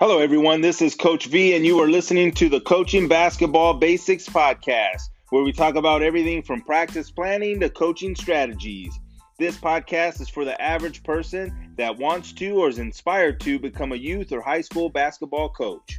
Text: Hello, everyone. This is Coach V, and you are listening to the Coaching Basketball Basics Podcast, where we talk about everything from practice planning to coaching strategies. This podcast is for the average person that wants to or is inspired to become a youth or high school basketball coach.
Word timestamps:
Hello, 0.00 0.18
everyone. 0.18 0.62
This 0.62 0.80
is 0.80 0.94
Coach 0.94 1.26
V, 1.26 1.54
and 1.54 1.66
you 1.66 1.78
are 1.78 1.86
listening 1.86 2.32
to 2.32 2.48
the 2.48 2.62
Coaching 2.62 3.06
Basketball 3.06 3.74
Basics 3.74 4.26
Podcast, 4.26 5.02
where 5.28 5.44
we 5.44 5.52
talk 5.52 5.74
about 5.74 6.02
everything 6.02 6.42
from 6.42 6.62
practice 6.62 7.10
planning 7.10 7.60
to 7.60 7.68
coaching 7.68 8.16
strategies. 8.16 8.98
This 9.38 9.58
podcast 9.58 10.22
is 10.22 10.30
for 10.30 10.46
the 10.46 10.58
average 10.58 11.02
person 11.02 11.74
that 11.76 11.98
wants 11.98 12.32
to 12.32 12.52
or 12.52 12.70
is 12.70 12.78
inspired 12.78 13.40
to 13.40 13.58
become 13.58 13.92
a 13.92 13.96
youth 13.96 14.32
or 14.32 14.40
high 14.40 14.62
school 14.62 14.88
basketball 14.88 15.50
coach. 15.50 15.98